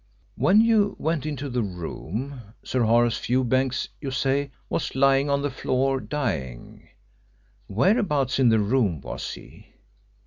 [0.35, 5.51] "When you went into the room, Sir Horace Fewbanks, you say, was lying on the
[5.51, 6.89] floor, dying.
[7.67, 9.75] Whereabouts in the room was he?"